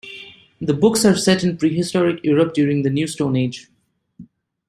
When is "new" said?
2.89-3.05